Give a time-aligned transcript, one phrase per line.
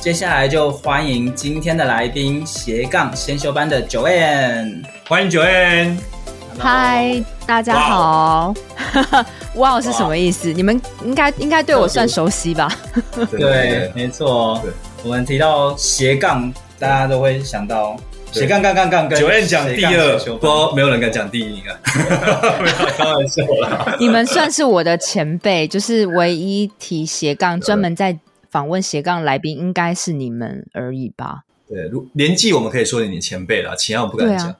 [0.00, 5.98] 接下来就欢迎今天的来宾斜杠先修班的 Joanne，欢迎 Joanne。
[6.56, 8.54] 嗨，大家好。
[9.54, 10.52] 哇、 wow，是什么意思？
[10.52, 12.72] 你们应该应该对我算熟悉吧？
[13.28, 14.62] 对，没错。
[15.02, 17.96] 我们提到斜杠，大家都会想到
[18.30, 19.10] 斜杠杠杠杠。
[19.10, 21.76] Joanne 讲第二，不没有人敢讲第一个。
[22.96, 23.96] 开玩笑啦。
[23.98, 28.16] 你们算是我的前辈，就是唯一提斜杠，专门在。
[28.50, 31.44] 访问斜杠来宾应该是你们而已吧？
[31.68, 34.54] 对，如年纪我们可以说你前辈了，其他我不敢讲。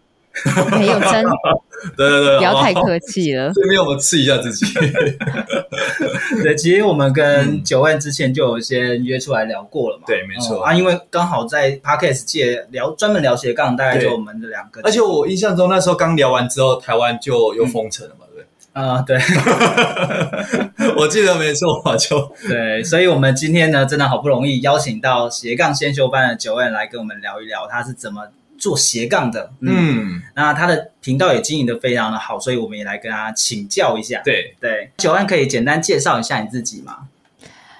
[0.79, 1.25] 没有真，
[1.97, 3.51] 对对对，不要太客气了。
[3.53, 4.67] 这边我们刺一下自己。
[6.45, 10.05] 对，其实我们跟 Joanne 之前就有先约出来聊过了嘛。
[10.07, 14.81] 对，没错、嗯、啊，因为刚好在 Podcast 界聊专门聊斜杠，大概就我们的两个。
[14.83, 18.27] 而且我印象中那时候刚聊完之后，台湾就又封城了嘛。
[18.27, 18.28] 嗯
[18.79, 19.19] 啊、uh，对，
[20.95, 29.51] 我记得没错，就对，所以，我们今天呢，真的好不容易邀请到斜杠先修班的 Joanne 来跟我们聊一聊，他是怎么做斜杠的。
[29.63, 34.23] 嗯，嗯那他的频道也经营的非常的好，所以我们也来跟他请教一下。
[34.25, 36.99] 对对，Joanne 可以简单介绍一下你自己吗？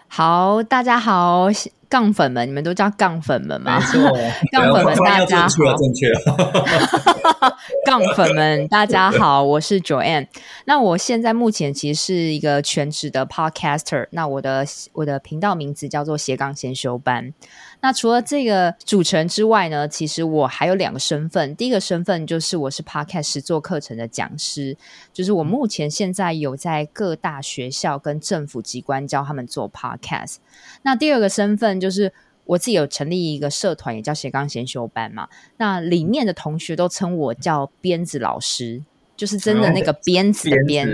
[0.09, 1.49] 好，大家好。
[1.89, 3.81] 杠粉们，你们都叫杠粉们吗？
[3.81, 4.19] 没错，
[4.53, 5.49] 杠粉们大家好。
[5.49, 6.13] 正确。
[7.87, 10.27] 杠粉们大家好，我是 Joanne。
[10.67, 14.07] 那我现在目前其实是一个全职的 Podcaster。
[14.11, 17.33] 那我的我的频道名字叫做斜杠先修班。
[17.81, 21.57] 那除了这个主持人之外呢，其实我还有两个身份。
[21.57, 24.77] 第一个身份就是我是 Podcast 实作课程的讲师，
[25.13, 30.37] 就是我目前现在有在各大学校跟政府机关教他们做 Podcast。
[30.83, 32.13] 那第二个身份就是
[32.45, 35.29] 我自己有成立一个社团，也叫斜杠先修班嘛。
[35.57, 38.83] 那里面的同学都称我叫鞭子老师，
[39.17, 40.89] 就是真的那个鞭子的鞭。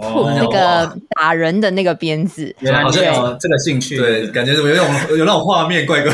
[0.00, 4.86] 哦、那个打人的那个鞭子，原来好像有这个兴趣，对，感觉有那种
[5.18, 6.12] 有那种画面，怪怪。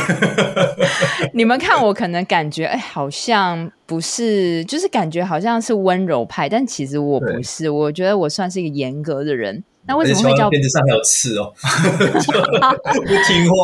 [1.34, 9.62] 你们看我可能感觉，哎，好像不是，就是感觉好像是温柔派，但其实我不是，我觉得我算是一个严格的人。
[9.86, 11.52] 那为什么会叫鞭子上还有刺哦？
[11.60, 13.54] 不听话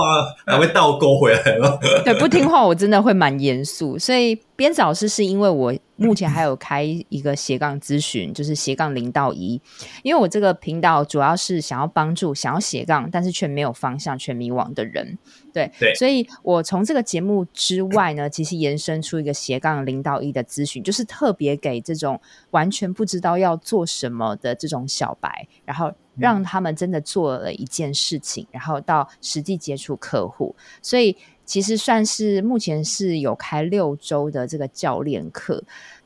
[0.46, 1.78] 还会倒钩回来吗？
[2.04, 3.98] 对，不听话我真的会蛮严肃。
[3.98, 9.58] 所以鞭子老师是因为我目前还有开一个斜杠咨询，就是斜杠零到一。
[10.02, 15.16] 因为我这个频道主要是想要帮助想要斜杠但是却没有方向、却迷惘的人。
[15.50, 25.90] 对对，所以我从这个节目之外呢，其实延伸出一个斜杠零到一的咨询，就是特别给这种完全不知道要做什么的这种小白，然后。
[26.16, 31.16] 让他们真的做了一件事情，然后到实际接触客户，所以
[31.50, 35.60] 其实算是目前是有开六周的这个教练课，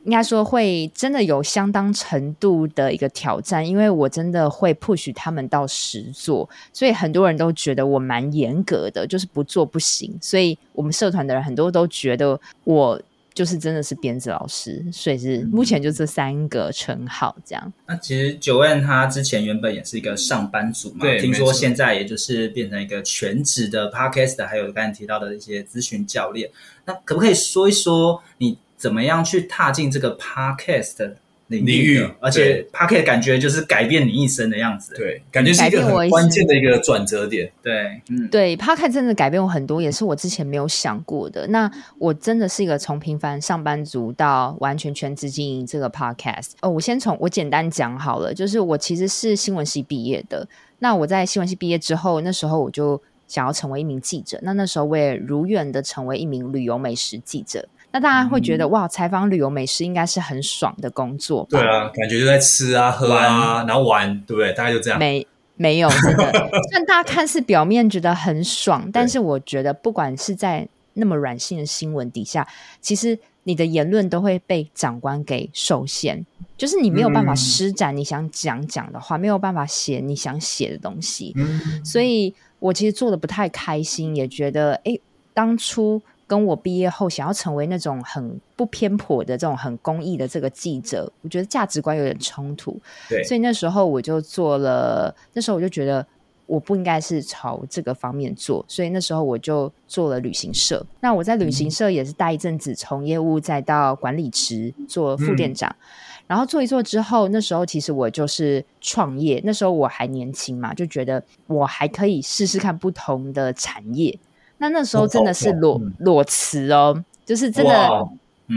[0.05, 12.99] 应该说会真的有相当程度的一个挑战，因为我真的会 push 他们到实做，所以很多人都觉得我蛮严格的，就是不做不行，所以我们社团的人很多都觉得我。
[13.35, 17.63] 就是真的是编制老师，所以是目前就这三个称号这样。
[17.67, 26.49] 嗯、那其实 Joanne 他之前原本也是一个上班族嘛，对，听说现在也就是变成一个全职的 Podcast，还有刚才提到的一些咨询教练。
[26.85, 31.15] 那可不可以说一说你怎么样去踏进这个 Podcast？
[31.49, 41.47] 领域，而且 Podcast 感觉就是改变你一生的样子，对，感觉是一个很关键的一个转折点，对，嗯，对 Podcast 真的改变我很多，也是我之前没有想过的。
[41.49, 46.53] 那我真的是一个从平凡上班族到完全全职经营这个 Podcast。
[46.63, 50.49] 哦，我先从我简单讲好了，就是我其实是新闻系毕业的。
[50.79, 53.01] 那我在新闻系毕业之后，那时候我就。
[53.27, 54.39] 想要成为一名记者。
[54.43, 57.67] 那那时候我也如愿的成为一名旅游美食记者。
[57.95, 61.47] 那大家会觉得、嗯、哇，采访旅游美食应该是很爽的工作。
[61.49, 64.53] 对啊，感觉就在吃啊、喝啊，然后玩，对不对？
[64.53, 64.99] 大概就这样。
[64.99, 65.25] 没
[65.55, 66.33] 没有真的，
[66.69, 72.45] 虽然大家看似表面觉得很爽，但是我觉得不管是在那么软性的新闻底下，
[72.81, 76.25] 其实你的言论都会被长官给受限，
[76.59, 81.33] 就是你没有办法施展你想讲讲的话，嗯、没有办法写你想写的东西。
[81.37, 84.99] 嗯、所以我其实做的不太开心，也觉得哎，
[85.33, 86.03] 当初。
[86.27, 92.81] 跟我毕业后想要成为那种很不偏颇的这种很公益的这个记者，我觉得价值观有点冲突。
[93.09, 96.07] 对，所以那时候我就做了，那时候我就觉得
[96.47, 100.85] 我不应该是朝这个方面做，所以那时候我就做了旅行社。
[101.01, 105.85] 那我在旅行社也是待一阵子，从业务再到管理职做副店长，嗯、
[106.27, 109.43] 然后做一做之后，那时候其实我就是创业。
[109.45, 114.19] 那时候我还年轻嘛，就觉得我还可以试试看不同的产业。
[114.65, 118.09] 那那时候真的是裸、嗯、裸辞哦，就是真的，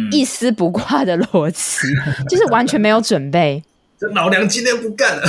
[0.09, 3.61] 一丝不挂的裸辞，嗯、 就是完全没有准备。
[3.99, 5.23] 这老娘今天不干了。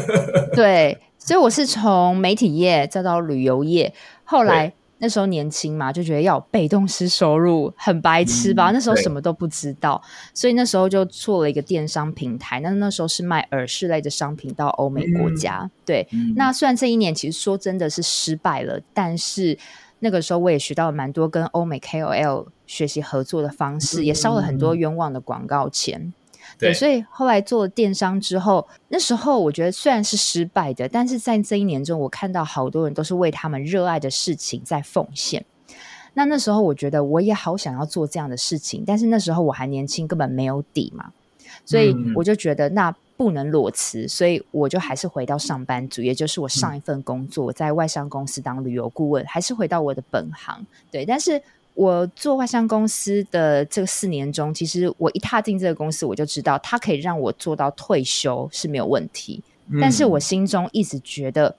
[0.52, 3.90] 对，所以我是从媒体业再到旅游业，
[4.24, 8.70] 后来那时候年轻嘛，就觉得要有被动式收入，很白痴吧？
[8.70, 10.02] 嗯、那时候什么都不知道，
[10.34, 12.60] 所以那时候就做了一个电商平台。
[12.60, 15.60] 那那时候是卖耳饰类的商品到欧美国家。
[15.62, 19.56] 嗯、对，嗯、那虽然这一年其实说真的是失败了，但是。
[20.00, 26.12] 那个时候我也学到了蛮多跟欧美 KOL 学习合作的方式，嗯、也烧了很多冤枉的广告钱。
[26.58, 35.44] 对，对，所以后来做了电商之后，那时候我觉得虽然是失败的，但是在这一年中，我看到好多人都是为他们热爱的事情在奉献。
[36.14, 41.12] 那那时候我觉得我也好想要做这样的事情，但是那时候我还年轻，根本没有底嘛，
[41.64, 42.94] 所以我就觉得那。
[43.18, 50.64] 不能裸辞，所以我就还是回到上班族，也就是我上一份工作，在外商公司当旅游顾问，还是回到我的本行。
[50.88, 51.42] 对，但是
[51.74, 59.42] 我做外商公司的这四年中，其实我一踏进这个公司，我就知道它可以让我做到退休是没有问题。
[59.80, 61.56] 但是我心中一直觉得，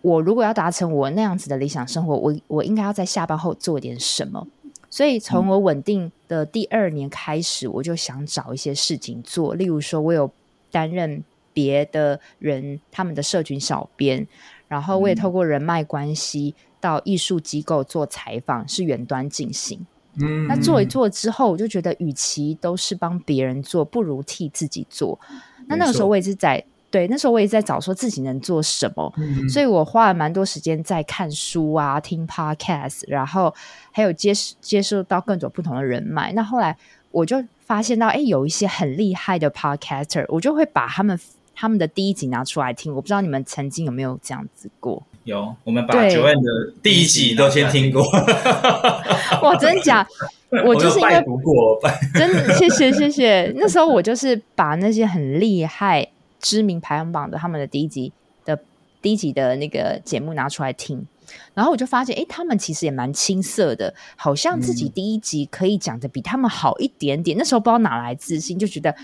[0.00, 4.44] 我如果要达成我那样子的理想生活，我我应该要在下班后做点什么。
[4.90, 10.28] 所以从我稳定的第二年开始，我就想找一些事情做，例如说，我有。
[10.72, 11.22] 担任
[11.52, 14.26] 别的人他们的社群小编，
[14.66, 19.86] 然后我也透过人脉关系到艺术机构做采访，是远端进行。
[20.14, 25.18] 嗯，那做一做之后，我就觉得，与其都是帮别人做，不如替自己做。
[25.66, 33.54] 那那个时候我也是在错对，那时候我也在找说自己能做什么，嗯、所以我花了蛮多时间在看书啊、听 podcast，然后
[33.90, 36.32] 还有接接受到各种不同的人脉。
[36.32, 36.76] 那后来
[37.10, 37.44] 我就。
[37.72, 41.18] 发现到哎，有一些很厉害的 podcaster，我就会把他们
[41.54, 42.94] 他们的第一集拿出来听。
[42.94, 45.02] 我不知道你们曾经有没有这样子过？
[45.24, 48.02] 有，我们把 Joanne 的第一集都先听过。
[49.40, 50.06] 哇，真假？
[50.66, 51.80] 我就是因为拜读过，
[52.12, 53.50] 真的谢谢谢谢。
[53.56, 56.06] 那时候我就是把那些很厉害、
[56.40, 58.12] 知名排行榜的他们的第一集
[58.44, 58.58] 的
[59.00, 61.06] 第一集的那个节目拿出来听。
[61.54, 67.36] 然后我就发现，哎，他们其实也蛮青涩的，好像自己第一集可以讲的比他们好一点点。
[67.36, 68.94] 嗯、那时候不知道哪来自信，就觉得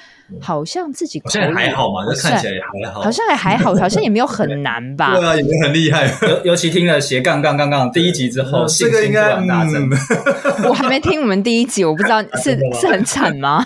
[0.40, 5.14] 好像自己可以好像还好嘛，就看起来也还好，好像也还好，好像也没有很 难吧？
[5.14, 6.06] 对啊，也没有很厉害。
[6.26, 9.90] 尤尤其听了斜杠杠杠杠第一集之后，嗯、这个应该大增。
[10.68, 13.64] 我还没听我们第一集，我不知道是是很惨吗？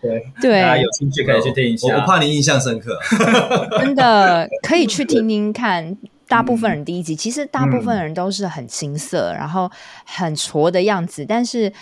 [0.00, 1.92] 对对，大家有兴趣可以去听一下。
[1.92, 2.98] 我不怕你印象深刻，
[3.78, 5.96] 真的可以去听听看。
[6.28, 9.70] 大部分人第一集，其实大部分人都是很青涩，嗯、然后
[10.04, 11.72] 很挫的样子，但是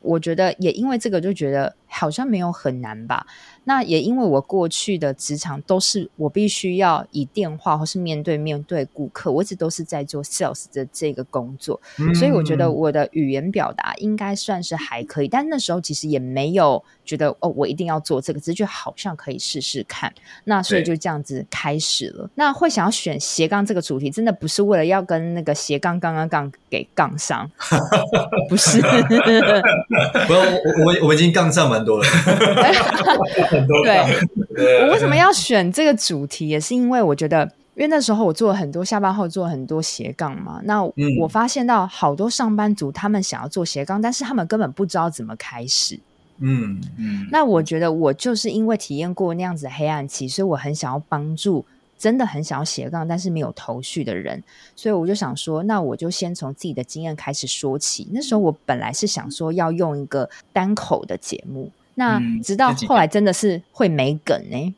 [0.00, 3.26] 我觉得也因为这个，就觉得好像没有很难吧。
[3.64, 15.28] 那也因为我过去的职场都是我必须要以电话或是面对面对顾客，我一直都是在做 sales 的这个工作，嗯、所以我觉得我的语言表达应该算是还可以。
[15.28, 20.12] 但那时候其实也没有觉得哦，我一定要做这个，只是觉得好像可以试试看。
[20.44, 22.30] 那所以就这样子开始了。
[22.36, 27.50] 那会想要选斜杠这个主题，真的不是为了要跟那个斜杠杠杠杠给杠上，
[28.48, 28.80] 不是。
[28.86, 30.40] 不我
[30.78, 32.04] 我们我们已经杠上蛮多了。
[34.54, 40.60] 对，我为什么要选这个主题，也是因为我觉得，因为那时候我做了很多下班后做了很多斜杠嘛。
[40.64, 40.82] 那
[41.20, 45.98] 我发现到好多上班族，他们想要做斜杠，但是他们根本不知道怎么开始。
[46.38, 47.26] 嗯嗯。
[47.30, 51.64] 那我觉得我就是因为体验过那样子的黑暗期，所以我很想要帮助
[51.98, 54.42] 真的很想要斜杠但是没有头绪的人。
[54.74, 58.08] 所以我就想说，那我就先从自己的经验开始说起。
[58.12, 61.70] 那时候我本来是想说要用一个单口的节目。
[61.98, 64.74] 那直到后来真的是会没梗呢、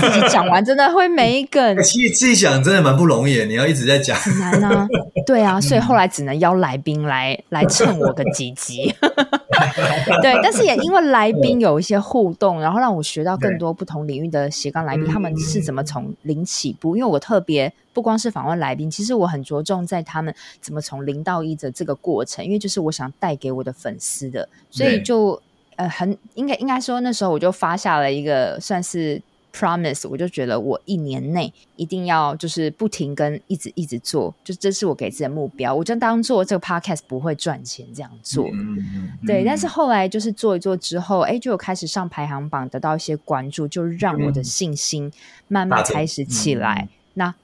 [0.00, 1.62] 自己讲完真的会没梗。
[1.84, 4.88] 其实自己讲真的蛮不容易，你要一直在讲，很难啊。
[5.24, 8.92] 对啊，所以后来只能邀来宾来来蹭我个几集。
[10.20, 16.96] 对，但是也因为来宾有一些互动，然后让我学到更多不同领域的斜杠来宾，他们是怎么从零起步。
[16.96, 25.40] 因为我特别不光是访问来宾，其实我很着重在他们怎么从零到一的这个过程，因为就是我想带给我的粉丝的，所以就。
[25.78, 29.22] 呃，很应该应该说，那时候我就发下了一个算是
[29.54, 35.72] promise，我就觉得我一年内一定要就是不停跟一直一直做，就这是我给自己的目标。
[35.72, 39.44] 我就当做这个 podcast 不会赚钱这样做，嗯嗯、对。
[39.44, 45.12] 但是后来就是做一做之后，哎，就有开始上排行榜，得到一些关注，就让我的信心
[45.46, 46.88] 慢慢开始起来。
[46.88, 47.34] 嗯、那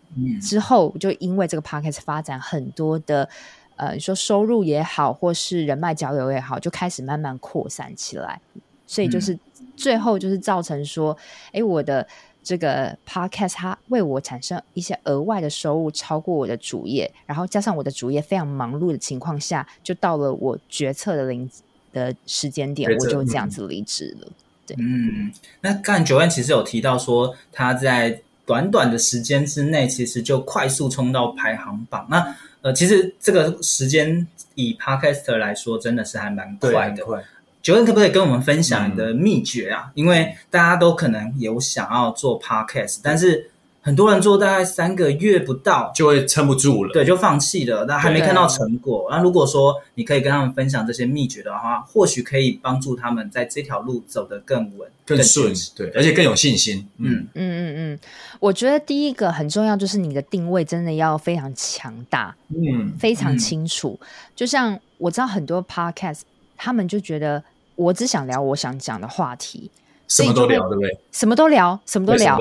[0.40, 3.28] 之后就因为这个 podcast 发展很多的。
[3.76, 8.40] 呃，你说收入也好，或是人脉交流也好，就开始慢慢扩散起来。
[8.86, 9.38] 所以就是
[9.76, 11.16] 最后就是造成说，
[11.48, 12.06] 哎、嗯，我的
[12.42, 21.50] 这个 podcast 它为我产生一些额外的收入，超过我的主业，然后加上我的主业非常忙碌的情况下，就到了我决策的临
[21.92, 24.28] 的时间点，我就这样子离职了。
[24.66, 32.06] 对，嗯，那刚才 Joanne 其实有提到说，他在短短的时间之内，其实就快速冲到排行榜。
[32.10, 37.04] 那呃，其实这个时间以 Podcaster 来说，真的是还蛮快的。
[37.62, 39.84] Joanne 可不可以跟我们分享你的秘诀啊？
[39.88, 43.50] 嗯、因为大家都可能有想要做 Podcast，但是。
[43.84, 47.84] 很多人做大概三个月不到就会撑不住了，对，就放弃了。
[47.84, 49.06] 那还没看到成果。
[49.10, 56.88] 那如果说你可以跟他们分享这些秘诀的话，或许可以帮助他们在这条路走得更稳、更顺，对，而且更有信心。
[56.96, 57.98] 嗯嗯嗯嗯，
[58.40, 63.98] 我觉得第一个很重要就是你的定位真的要非常强大，嗯，非常清楚。
[64.00, 66.22] 嗯、就像我知道很多 podcast，
[66.56, 67.44] 他们就觉得
[67.76, 69.70] 我只想聊我想讲的话题，
[70.08, 70.98] 什么都聊，对不对？
[71.12, 72.38] 什么都聊，什么都聊。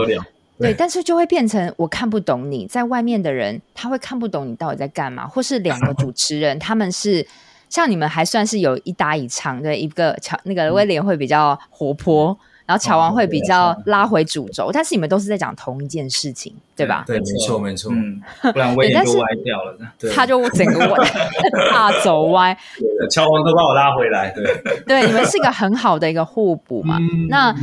[0.58, 7.26] 对，对，但是就会变成我看不懂你，在外面的人他会看不懂你到底在干嘛，或是两个主持人他们是
[7.70, 17.04] 像你们还算是有一搭一唱，对，一个乔那个威廉会比较活泼，然后乔王会比较拉回主轴，但是你们都是在讲同一件事情，对吧？
[17.08, 18.22] 对，没错没错，嗯，
[18.54, 19.76] 不然威廉就歪掉了，
[20.14, 21.10] 他就整个歪
[21.72, 22.56] 大走歪，
[23.10, 24.46] 乔王都把我拉回来，对，
[24.86, 27.56] 对，你们是一个很好的一个互补嘛，那。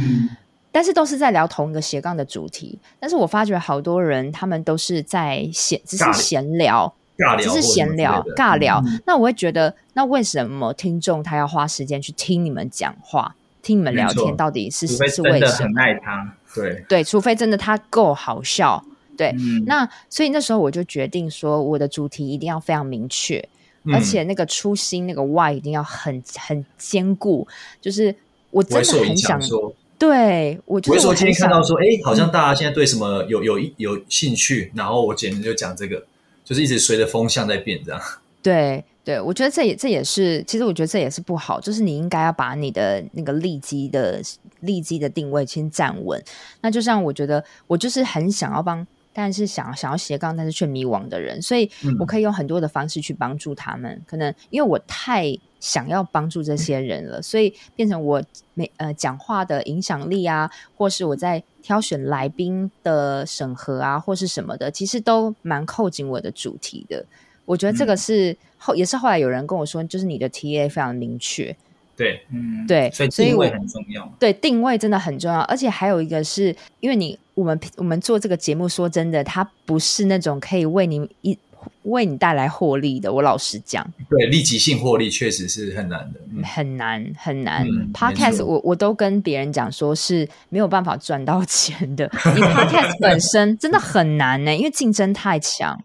[0.73, 8.81] 但是都是在聊同一个斜杠的主题，但是我发觉好多人他们都是在闲，只是闲聊，尬聊，只是闲聊，尬聊。
[8.87, 15.31] 嗯、那我会觉得，那为什么听众他要花时间去听你们讲话，听你们聊天，到底是是为什么？
[15.49, 18.85] 很爱他，对对，除非真的他够好笑，
[19.17, 19.35] 对。
[19.41, 23.45] 嗯、那所以那时候我就决定说，我的主题一定要非常明确，
[23.83, 27.49] 嗯、而且那个初心那个 why 一定要很很坚固，
[27.81, 28.15] 就是
[28.53, 29.75] 我真的很想说。
[30.01, 36.03] 对，我就会说今天看到说，哎，好像大家现在对什么有有有兴趣，然后我简直就讲这个，
[36.43, 38.01] 就是一直随着风向在变，这样。
[38.43, 44.23] 对对，我觉得这也这也是，其实我觉得这也是不好，就是你应该要把你的那个利基的
[44.61, 46.19] 利基的定位先站稳。
[46.63, 48.87] 那就像我觉得，我就是很想要帮。
[49.13, 53.91] 但是想想要斜杠，但是却迷惘的人，所以我可以用很多的方式去帮助他们。
[53.91, 58.23] 嗯、可能因为我太想要帮助这些人了，嗯、所以变成我
[58.55, 67.05] 没呃讲话的影响力啊，或是我在挑选来宾的审核啊，或是什么的，其实都蛮扣紧我的主题的。
[67.45, 71.55] 我觉得这个是后、嗯、也是后来有人跟我说，就是你的 TA 非常明确。
[71.97, 74.11] 对，嗯，对，所以定位很重要。
[74.19, 81.37] 对，定位真的很重要，而且还有一个是因为你我们我们做这个节目，说真的，它不是那种可以为你一
[81.85, 83.13] 为你带来获利的。
[83.13, 87.67] 我老实讲，对，立即性获利确实是很难的，嗯、很难很难。
[87.67, 95.81] 嗯、Podcast 我我都跟别人讲说是没有办法赚到钱的， 你 Podcast 本身真的很难呢、欸，因为竞争太强。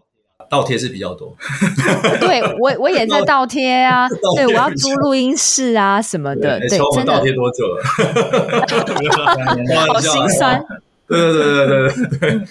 [0.48, 1.36] 倒贴是比较多，
[2.20, 4.06] 对我我也在倒贴啊，
[4.36, 7.14] 对我要租录音室啊什么的，对，真的。
[7.14, 7.82] 倒贴多久了？
[9.92, 10.64] 好心酸。
[11.08, 12.46] 对对对对对对，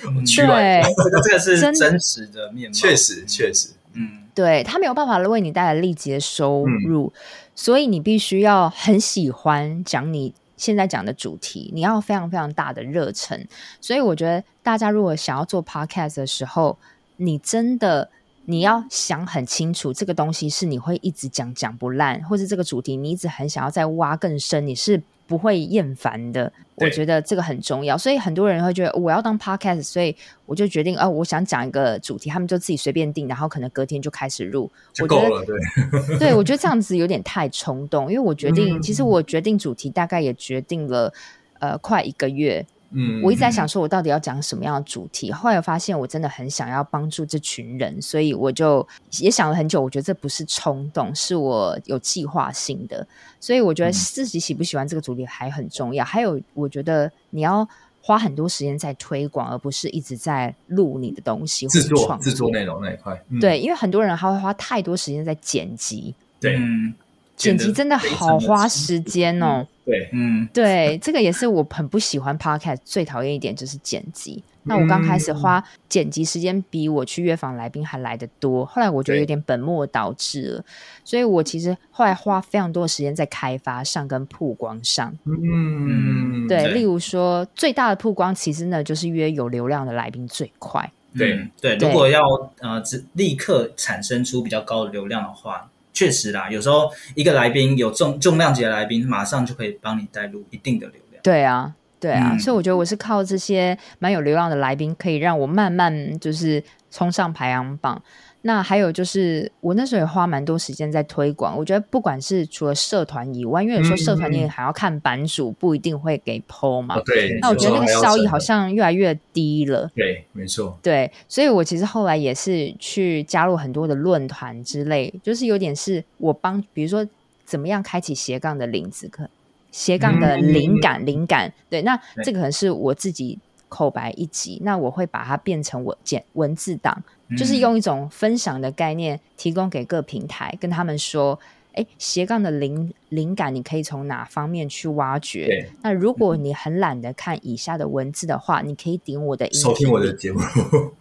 [0.48, 7.12] 对，这个是真实的面貌，确实确实，嗯，对他没有办法为你带来立即的收入，
[7.54, 13.46] 所以你必须要很喜欢讲你现在讲的主题，你要非常非常大的热忱。
[13.82, 16.78] 所以我觉得大家如果想要做 podcast 的时候，
[17.18, 18.10] 你真的
[18.46, 26.52] 你要想很清楚，这个东西是你会一直讲讲不烂，或者这个主题你一直很想要再挖更深，你是不会厌烦的。
[26.76, 30.14] 我觉得这个很重要，所以很多人会觉得我要当 podcast，所以
[30.46, 35.46] 我就决定，哦，我想讲一个主题，他们就自己随便定，然后可能隔天就开始录，就够了。
[35.46, 41.14] 对， 对我觉得这样子有点太冲动，因为我决定，嗯、其实我决定主题大概也决定了，
[41.60, 42.66] 呃，快一个月。
[42.98, 45.30] 嗯，我一直在想说，我到底要讲什么样的主题？
[45.30, 48.88] 后来我发现，我真的很想要帮助这群人，所以我就
[49.20, 49.82] 也想了很久。
[49.82, 53.06] 我觉得这不是冲动，是我有计划性的。
[53.42, 56.06] 所以我觉得自己喜不喜欢这个主题还很重要。
[56.06, 57.68] 还有，我觉得你要
[58.02, 63.22] 花很多时间在推广，而不是一直在录你的东西或者创作、制作内容那一块。
[63.30, 66.16] 嗯、对，因为很多人他会花太多时间在剪辑。
[66.40, 66.56] 对。
[66.56, 66.94] 嗯
[67.36, 69.66] 剪辑真的好花时间哦。
[69.86, 74.44] 对，嗯，对，这个也是我很不喜欢 Podcast 最讨厌一点就是剪辑。
[74.64, 80.66] 那我刚开始花剪辑时间比我去约访来宾还来得多，后来我觉得有点本末倒置了，
[81.04, 85.14] 所以我其实后来花非常多的时间在开发上跟曝光上。
[85.26, 90.92] 嗯，对，例如说最大的曝光其实呢就是约有流量的来宾最快。
[91.16, 92.22] 对对，如果要
[92.60, 92.82] 呃
[93.14, 95.70] 立刻产生出比较高的流量的话。
[95.96, 101.24] 确实啦，有时候一个来宾有重重量级的来宾，马上就可以帮你带入一定的流量。
[101.24, 106.62] 对啊，对啊，嗯、所以我觉得我是靠这些蛮有流量的来宾，可以让我慢慢就是
[106.96, 108.02] 冲上排行榜。
[108.44, 111.58] 那还有就是，我那时候也花蛮多时间在推广。
[111.58, 116.96] 我觉得不管是除了社团以外，因为有时候社团你也还要看版主，不一定会给 po 嘛。
[116.96, 117.38] 哦、对。
[117.42, 119.92] 那我觉得那个效益好像越来越低了。
[119.96, 120.78] 对，没错。
[120.82, 127.06] 对，所以我其实后来也是去加入很多的论坛之类，就是有点是我帮，比如说
[127.44, 129.28] 怎么样开启斜杠的领子课，
[129.72, 131.52] 斜杠的灵感，灵、嗯、感。
[131.68, 133.40] 对，那这个可能是我自己。
[133.76, 141.38] 口白一集，那我会把它变成文简文字档，嗯，就是用一种分享的概念提供给各平台，跟他们说，
[141.74, 145.70] 哎，斜杠的灵灵感你可以从哪方面去挖掘？
[145.84, 150.40] 那如果你很懒得看以下的文字的话，嗯，你可以点我的音，收听我的节目。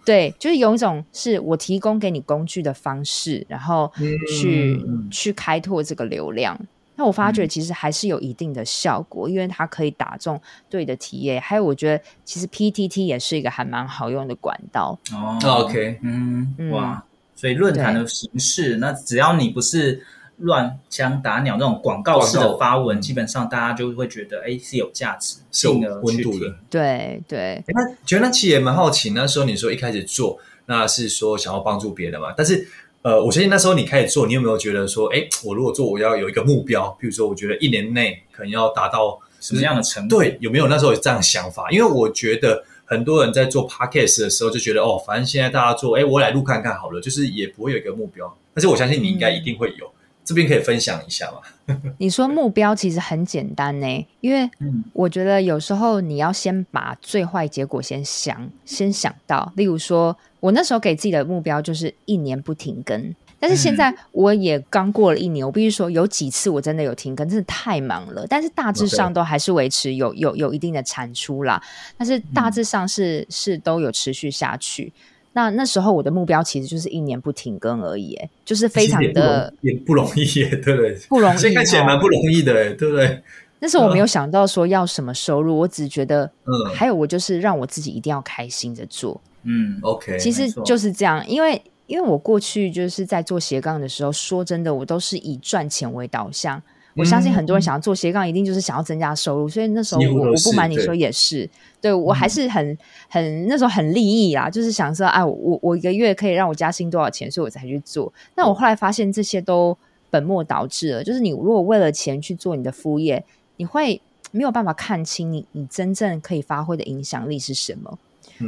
[0.04, 3.92] 对，就是有一种是我提供给你工具的方式，然后
[4.40, 6.58] 去，嗯，去开拓这个流量。
[6.96, 11.40] 那我发觉其实还是有一定的效果，嗯、因为它可以打中对的体验。
[11.40, 14.96] 还有，我觉得其实 PTT 也是一个还蛮好用的管道。
[15.12, 26.54] 哦，OK，嗯，哇，所以论坛的形式，那只要你不是乱枪打鸟那种广告式的发文，基本上大家就会觉得哎是有价值、是有温度的。
[26.70, 27.64] 对对。
[27.66, 32.32] 那觉得那其实也蛮好奇，那时候你说一开始做，那是说想要帮助别人嘛？
[32.36, 32.68] 但是。
[33.04, 40.20] 呃，我相信那时候你开始做，你有没有觉得说，哎，我如果做，我要有一个目标，比如说，我觉得一年内可能要达到什么样的程度？
[40.20, 41.70] 对，有没有那时候有这样的想法？
[41.70, 48.34] 因为我觉得很多人在做 podcast 的时候就觉得，哦，反正现在大家做，哎，我来录看看好了，就是也不会有一个目标。
[48.54, 49.92] 但是我相信你应该一定会有，嗯、
[50.24, 51.76] 这边可以分享一下吗？
[51.98, 54.50] 你说目标其实很简单呢，因为
[54.92, 60.16] 我觉得有时候你要先把最坏结果先想，先想到，例如说。
[60.40, 68.26] 我那时候给自己的目标就是一年不停更，但是现在我也刚过了一年，我必须说有几次我真的有停更，真的太忙了。
[68.28, 71.62] 但是大致上都还是维持有有有一定的产出啦，
[71.96, 74.92] 但是大致上是、嗯、是都有持续下去。
[75.34, 80.96] 那那时候我的目标其实就是一年不停更而已，就是非常的也不容易耶，对不对？
[81.08, 83.22] 不容易，现在看起来蛮不容易的，对不对？
[83.60, 89.20] 但是我没有想到说要什么收入，我只觉得，嗯，还有我就是让我自己一定要开心的做。
[89.42, 96.62] 嗯，OK，其实就是这样，因为因为我过去就是在做斜杠的时候，说真的，我都是以赚钱为导向。
[96.96, 101.44] 我相信很多人想要做斜杠，一定就是想要增加收入，所以那时候我我不瞒你说也是，
[101.80, 102.78] 对，对我还是很
[103.08, 108.12] 很那时候很利益啦，就是想说，哎，我我一个月可以让我加薪多少钱，所以我才去做。
[108.36, 109.76] 那我后来发现这些都
[110.10, 113.24] 本末倒置了，就是你如果为了钱去做你的副业，
[113.56, 117.98] 你会没有办法看清你你真正可以发挥的影响力是什么。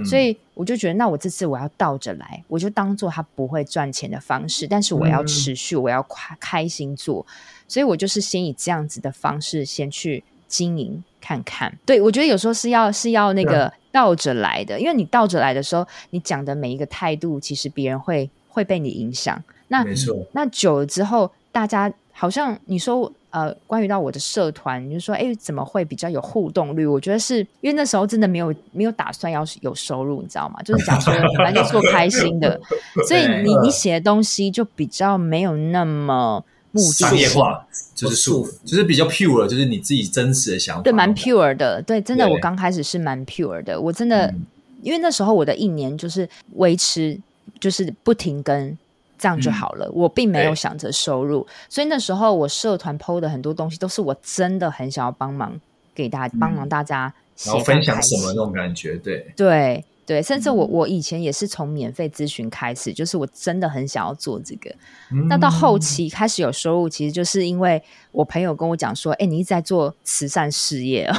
[0.04, 7.24] 所以我就觉得，那我这次我要倒着来，我就当做他不会赚钱的方式，但是我要持续，我要开开心做，
[7.68, 11.76] 所以我就是先以这样子的方式先去经营看看。
[11.84, 19.42] 对，我觉得有时候是要是要那个倒着来的，因为你倒着来的时候，你讲的每一个态度，其实别人会会被你影响。
[19.68, 23.12] 那没错，那久了之后，大家好像你说。
[23.36, 26.86] 呃，关于到我的社团，你就说，哎，怎么会比较有互动率？
[26.86, 30.62] 我觉得是因为那时候真的没有没有打算要有收入，你知道吗？
[30.62, 32.58] 就是想说反正就做开心的，
[33.06, 44.32] 所以你你写的东西就比较没有那么目的商业化，就是束缚，就是比较 pure，就是你自己真实的想法，对，蛮 pure 的，对，真的，我刚开始是蛮 pure 的，我真的，
[44.80, 47.20] 因为那时候我的一年就是维持，
[47.60, 48.78] 就是不停更。
[49.18, 49.86] 这样就好了。
[49.86, 55.60] 嗯、我并没有想着收入，所以那时候我社团 PO 的很多东西都是我真的很想要帮忙
[55.94, 57.12] 给大家，帮、嗯、忙大家，
[57.44, 59.26] 然后分享什么那种感觉，对。
[59.36, 59.84] 对。
[60.06, 64.70] 对，甚至我我以前也是从免费咨询开始，就是我真的很想要做这个。
[65.10, 71.10] 嗯、那到后期开始有收入，其实就是因为我朋友跟我讲说：“哎，你一直在做慈善事业，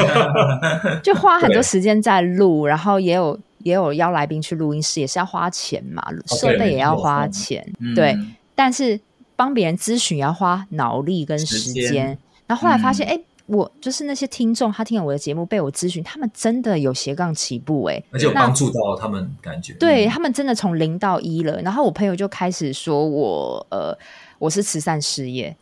[1.04, 7.66] 就花很多时间在录，然后也有也有邀来宾去录音室，也是要花钱嘛，设备也要花钱。
[7.78, 8.16] 嗯、对，
[8.54, 8.98] 但是
[9.36, 12.18] 帮别人咨询要花脑力跟时间。
[12.46, 13.24] 然后后来发现，哎、嗯。
[13.50, 21.60] 我就是那些听众，他听了我的节目，被我咨询，他们真的有斜杠起步哎、欸，而且有帮助到他们，感觉对他们真的从零到一了。
[21.62, 23.92] 然后我朋友就开始说我呃，
[24.38, 25.56] 我是慈善事业，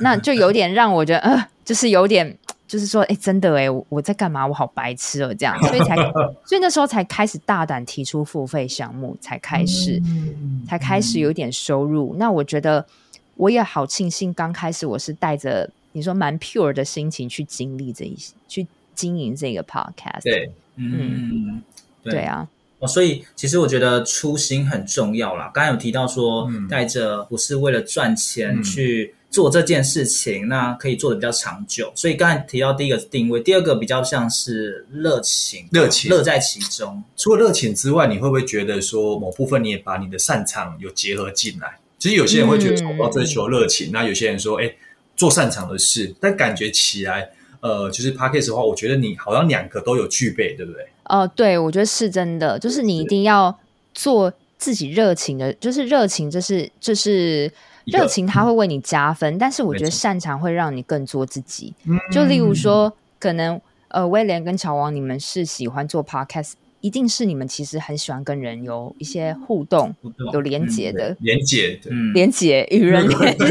[0.00, 2.36] 那就有点让我觉得呃，就是有点
[2.68, 4.46] 就是说哎、欸，真的哎、欸，我我在干嘛？
[4.46, 5.96] 我好白痴哦，这样，所以才
[6.46, 12.14] 所以那时候才开始大胆提出付费项目，才开始、嗯、才开始有点收入。
[12.14, 12.86] 嗯、那我觉得
[13.34, 15.68] 我也好庆幸，刚开始我是带着。
[15.92, 20.22] 你说蛮 pure 的心情去经历这一些，去经营这个 podcast。
[20.22, 21.60] 对，嗯，
[22.04, 22.46] 对，对啊。
[22.78, 25.50] 哦，所以其实我觉得初心很重要啦。
[25.52, 31.92] 刚才有提到说，带着不是为了赚钱去做这件事情，嗯、那可以做的比较长久。
[31.94, 37.02] 所以刚才提到第一个定位，第二个比较像是热情，热情乐在其中。
[37.16, 41.78] 除了热情之外，你会不会觉得说某部分你也把你的擅长有结合进来？
[41.98, 44.72] 其实有些人会觉得说我要追求热情，嗯、那有些人说，哎。
[45.18, 50.80] 做擅长的事，但感觉起来，呃，就是 Podcast 的话，我觉得你好像两个都有具备，对不对？
[51.06, 53.58] 哦、呃，对，我觉得是真的，就是你一定要
[53.92, 57.50] 做自己热情的，就是热情，就是就是
[57.90, 59.32] 热情，它会为你加分。
[59.34, 61.74] 个但是我觉得擅长会让你更做自己。
[61.84, 66.52] 嗯、就例如说，可能呃，威廉跟乔王，你们是喜欢做 Podcast。
[66.80, 69.94] 一定是你们其实很喜欢跟人有一些互动、
[70.32, 73.46] 有连接的连接、嗯，连接与人连接，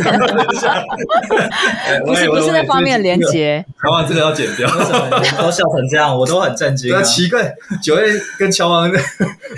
[2.06, 3.66] 不是不是那方面连接。
[3.82, 6.18] 乔王这个要剪掉，为什么都笑成这样？
[6.18, 6.92] 我都很震惊。
[7.04, 8.92] 奇怪，九月跟乔王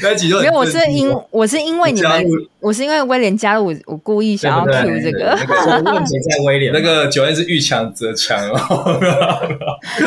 [0.01, 0.53] 在一起就没有。
[0.53, 2.25] 我是因我是因为你们，
[2.59, 5.37] 我是因为威廉加入我，我故意想要 Q 这个。
[5.79, 8.99] 问题在威廉，那个九月是遇强则强哦。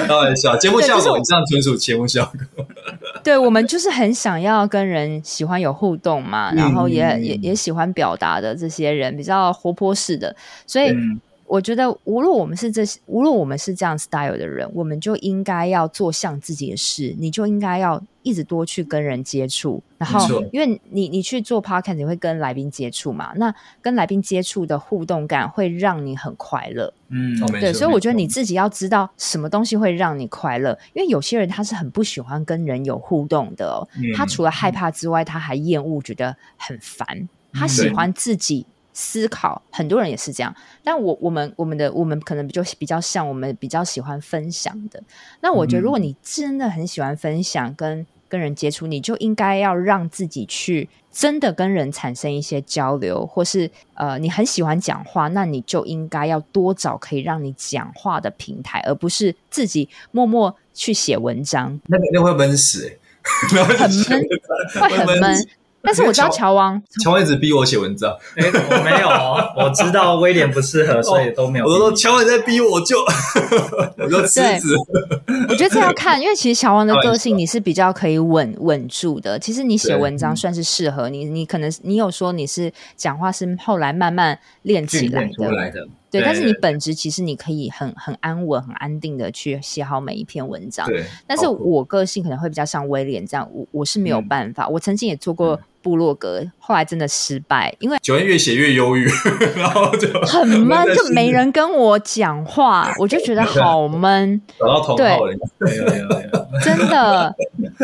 [0.07, 2.25] 开玩笑，节目效果以上纯属节目效
[2.57, 2.67] 果。
[3.23, 3.45] 对我。
[3.47, 10.35] 我们就是很 想要跟人喜欢有互动嘛，然后也、嗯、也也喜欢表达的这些人，比较活泼式的，
[10.67, 10.95] 所以。
[11.53, 17.15] 嗯我觉得，无论我们是这，无论我们是这样 style 的人，我们就应该要做像自己的事。
[17.19, 23.35] 你就应该要一直多去跟人接触，然后，因为你你去做 podcast，你会跟来宾接触嘛？
[23.37, 26.91] 那跟来宾接触的互动感会让你很快乐。
[27.11, 33.87] 嗯，对，所以我觉得你自己要知道什么东西会让你快乐，因为有些人他是很不喜欢跟人有互动的哦。
[33.97, 37.29] 嗯、他除了害怕之外，他还厌恶，觉得很烦。
[37.53, 38.65] 他喜欢自己。
[38.93, 45.03] 思考，很多人也是这样，但我我们我们的我们可能就比较像，我们比较喜欢分享的。
[45.41, 61.79] 那我觉得，如果你真的很喜欢分享跟，跟跟人接触，你就应该要让自己去真的跟人产生一些交流，或是呃，你很喜欢讲话，那你就应该要多找可以让你讲话的平台，而不是自己默默去写文章。
[61.89, 62.99] 那肯定会闷死，欸，
[63.77, 64.25] 很闷，
[64.81, 65.49] 会很闷。
[65.85, 68.17] 但是我知道乔王，乔王一直逼我写文章。
[68.37, 71.67] 哎，我没有，我知道威廉不适合，所以都没有。
[71.67, 72.99] 我说乔王在逼我，就
[73.99, 74.69] 我就辞职。
[75.49, 79.37] 我觉得这要看，因为其实乔王的个性你是比较可以稳稳住的。
[79.39, 85.89] 其实你写文章算是适合你，你可能你有说你是讲话是后来慢慢练起来的。
[86.13, 90.87] 对，但是你本质其实你可以很很安稳、很安定的去写好每一篇文章。
[90.87, 94.69] 对，但是我个性可能会比较像威廉这样，我我是没有办法。
[94.69, 95.59] 我曾经也做过。
[95.83, 99.07] 部落格后来真的失败，因为九月越写越忧郁，
[99.57, 104.41] 然后就很闷，就没人跟我讲话，我就觉得好闷。
[104.59, 107.35] 找到同好了，对，真的。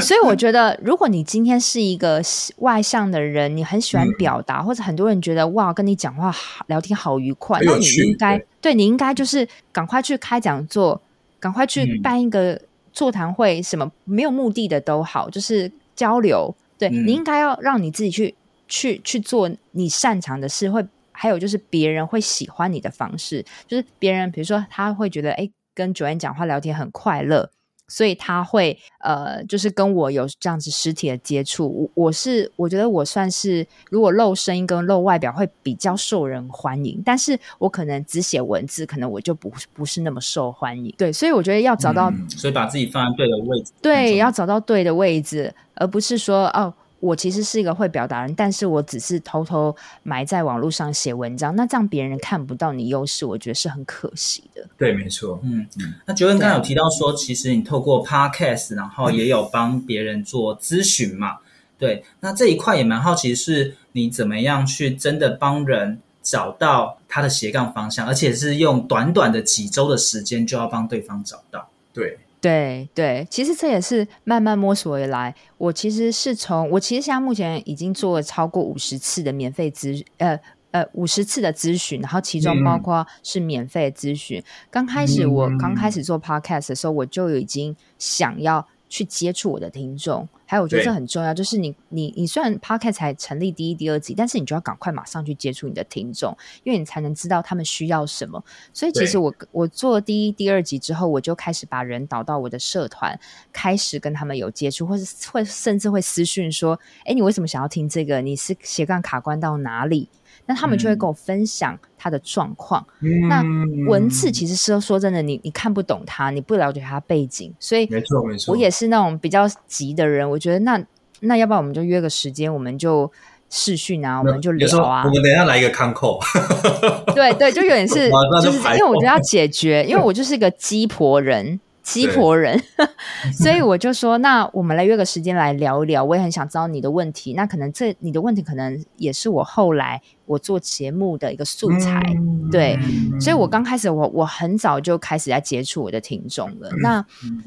[0.01, 2.23] 所以我觉得，如果你今天是一个
[2.59, 11.01] 外向的人，你很喜欢表达，嗯、或者很多人觉得哇，跟你讲话好聊天好愉快，那你应该对，对你应该就是赶快去开讲座，
[11.41, 12.61] 赶快去办一个
[12.93, 16.55] 座谈会，什么没有目的的都好，就是交流。
[16.79, 18.35] 对，你应该要让你自己去
[18.69, 27.51] 去去做你擅长的事，会还有就是别人会喜欢你的方式，就是别人比如说他会觉得哎，跟 Joanne 讲话聊天很快乐，
[27.89, 31.91] 所以他会呃，就是跟我有这样子实体的接触。
[31.95, 40.95] 我我是我觉得我算是如果露声音跟露外表会比较受人欢迎，但是我可能只写文字，可能我就不不是那么受欢迎。
[40.97, 45.55] 对，所以我觉得要找到，嗯、所以把自己放在对的位置，对，要找到对的位置。
[45.81, 54.67] 而不是说哦，我其实是一个会表达人，但是我只是偷偷埋在网络上写文章，那这样别人看不到你优势，我觉得是很可惜的。
[54.77, 55.39] 对，没错。
[55.45, 55.95] 嗯嗯。
[56.07, 61.35] 那 Joan 刚刚有提到说，其实你透过 Podcast，然后也有帮别人做咨询嘛？
[61.35, 61.41] 嗯、
[61.79, 71.71] 对，那这一块也蛮好奇，是你怎么样去真的帮人找到他的斜杠方向，而且是用短短的几周的时间就要帮对方找到。
[71.93, 72.19] 对。
[72.41, 75.35] 对对，其实这也是慢慢摸索而来。
[75.57, 80.39] 我其实是从我其实现在目前已经做了超过五十次的免费咨呃
[80.71, 84.39] 呃五十次的咨询，然后其中包括是免费咨询。
[84.39, 88.67] 嗯、刚开始我刚开始做 podcast 的时候，我就已经想要。
[88.89, 98.43] 去接触我的听众，还有我觉得这很重要，就是你你你虽然 Podcast 才成立第一、第二集，但是你就要赶快马上去接触你的听众，因为你才能知道他们需要什么。
[98.73, 103.19] 所以其实我我做第一、第二集之后，我就开始把人导到我的社团，
[103.53, 108.21] 开始跟他们有接触，或是会甚至会私讯说：“哎，你为什么想要听这个？
[108.23, 110.09] 你是斜杠卡关到哪里？”
[110.47, 112.87] 那他们就会跟我分享他的状况。
[113.01, 113.43] 嗯、那
[113.89, 118.53] 文字其实是说真的，你你看不懂他，你不了解他背景，所以没错没错。
[118.53, 120.83] 我也是那种比较急的人，我觉得那
[121.21, 123.11] 那要不然我们就约个时间，我们就
[123.51, 125.03] 视讯啊，我们就聊啊。
[125.05, 126.19] 我们等一下来一个康扣。
[127.15, 128.11] 对对，就有点是，
[128.43, 131.61] 就是因为我觉得要解决，因为我就是一个鸡婆人。
[131.81, 132.63] 鸡婆人，
[133.33, 136.05] 所以我就说，那我们来约个时间来聊一聊。
[136.05, 137.33] 我也很想知道你的问题。
[137.33, 142.01] 那可能这你的问题，可能也是我后来我做节目的一个素材。
[142.17, 142.79] 嗯、对，
[143.19, 146.71] 所以我刚开始我我很早就开始在接触我的听众了。
[146.81, 147.05] 那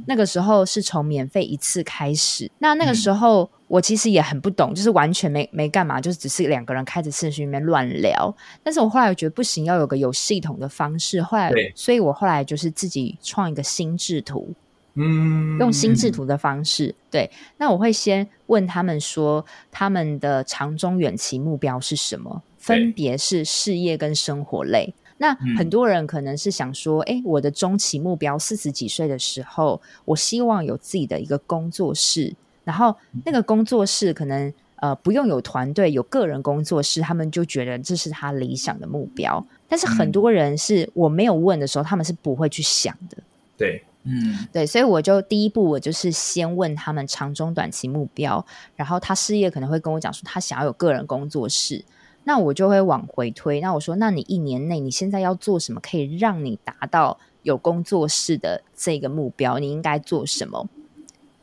[0.08, 2.52] 那个时候是从免费一次开始。
[2.60, 3.50] 那那个时候。
[3.72, 8.36] 我其实也很不懂，就是完全没没干嘛，就是只是两个人开着视讯里面乱聊。
[8.62, 11.22] 但是我后来我觉得不行，要有个有系统的方式。
[11.22, 14.54] 后来，所以我后来就是自己创一个心智图，
[14.96, 16.94] 嗯，用心智图的方式。
[17.10, 22.44] 对，那我会先问他们说，他们的长中远期目标是什么？
[22.62, 24.94] 分别是事业跟生活类。
[25.18, 32.34] 那很多人可能是想说，哎，我的中期目标四十几岁的时候，我希望有自己的一个工作室。
[32.64, 32.96] 然后
[33.26, 39.44] 那个工作室可能呃不用有团队，有个人工作室，他们就觉得这是他理想的目标。
[39.68, 43.18] 但是很多人是我没有问的时候，他们是不会去想的。
[43.58, 48.44] 对，嗯，对，所以我就第一步，我就是先问他们长中短期目标，
[48.76, 51.84] 然后他事业可能会跟我讲说他想要有个人工作室，
[52.24, 53.60] 那我就会往回推。
[53.62, 59.60] 那我说，那你一年内你现在要做什么，可以让你达到有工作室的这个目标？
[59.60, 60.68] 你应该做什么？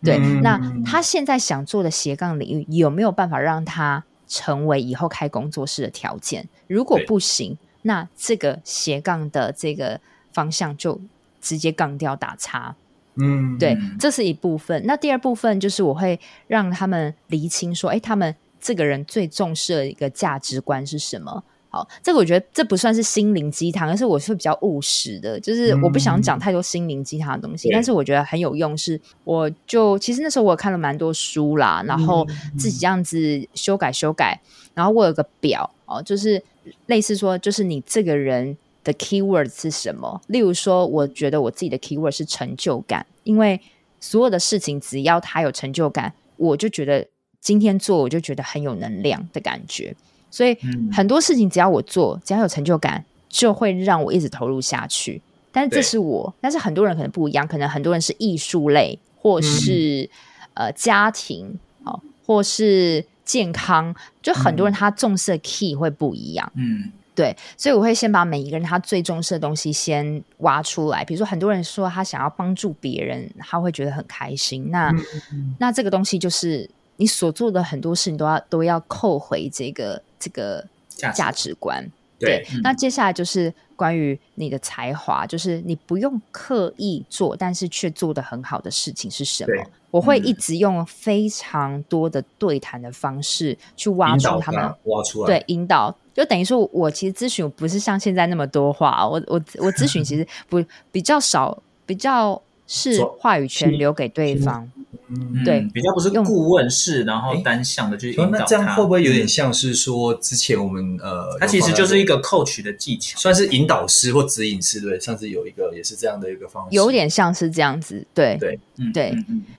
[0.03, 6.49] 对，那他现在想做的斜杠领域有没有办法让他成为以后开工作室的条件？
[6.69, 10.01] 如果不行，那这个斜杠的这个
[10.33, 11.01] 方向就
[11.41, 12.77] 直接杠掉打叉。
[13.17, 14.81] 嗯，对，这是一部分。
[14.87, 21.42] 那第二部分就是我会让他们厘清说，哎，他们这个人最重视的一个价值观是什么？
[21.71, 28.75] 好，这个我觉得这不算是心灵鸡汤，而是我是比较务实的，就是我不想讲太多心灵鸡汤的东西，嗯、但是我觉得很有用。
[28.77, 34.40] 是，我就其实那时候我看了蛮多书啦，然后自己这样子修改修改，
[34.73, 36.42] 然后我有个表哦，就是
[36.87, 40.18] 类似说，就是你这个人的 keyword 是什么？
[40.29, 43.61] 例如说，我觉得我自己的 keyword 是成就感，因为
[44.01, 47.07] 所有的事情只要他有成就感，我就觉得
[47.40, 49.94] 今天做我就觉得很有能量的感觉。
[50.31, 50.57] 所以
[50.92, 55.22] 很多事情只要我做，只要有成就感，就会让我一直投入下去。
[55.51, 60.09] 但是这是我，但是很多人可能不一样，可能很多人是艺术类，或是、
[60.55, 66.53] 嗯、呃家庭，哦，或是健康，就很多人他重视的 key 会不一样。
[66.55, 71.03] 嗯，对，所以我会先把每一个人他最重视的东西先挖出来。
[71.03, 74.70] 比如说，很多人说他想要帮助别人，他会觉得很开心。
[74.70, 74.90] 那、
[75.33, 80.00] 嗯、那这个东西就是你所做的很多事情都要都要扣回这个。
[80.20, 80.66] 这个
[81.14, 81.80] 价值观，
[82.18, 89.64] 对，对，那接下来就是关于你的才华，就是你不用刻意做，但是却做得很好的事情是什么？
[89.92, 101.56] 我会一直用非常多的对谈的方式去挖出他们，挖出来，对，引导，就等于说我其实咨询不是像现在那么多话，我我我咨询其实不比较少，
[101.87, 104.70] 比较是话语权留给对方。
[105.11, 108.38] 嗯，对，比较不是顾问式，然后单向的去引导他。
[108.38, 115.00] 那这样会不会有点像是说，之前我们呃，它其实就是一个 coach 的技巧，算是引导师或指引师，对？
[115.00, 118.59] 上次有一个也是这样的一个方式，有点像是这样子，对对
[118.92, 119.14] 对。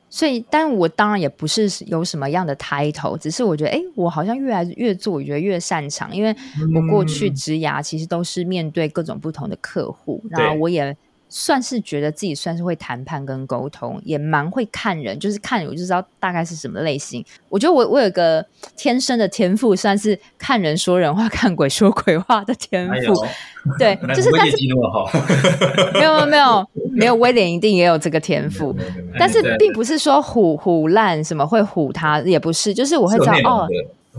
[0.08, 6.36] 所以，但我当然也不是有什么样的 title，只是我觉得，哎，我好像越来越做，我觉得越擅长，因为
[6.76, 10.95] 我过去职涯其实都是面对各种不同的客户，然后我也。
[11.30, 17.24] 算是觉得自己算是会谈判跟沟通，也蛮会看人，就是看我就知道大概是什么类型。
[17.48, 18.44] 我觉得我我有个
[18.76, 23.22] 天生的天赋，算是看人说人话， 看鬼说鬼话的天赋。
[23.22, 23.30] 哎、
[23.78, 24.58] 对， 就是但是
[25.94, 28.76] 没有没有没有没有威廉一定也有这个天赋，
[29.20, 33.68] 但是并不是说唬唬烂什么会唬他，也不是，就是我会知道哦。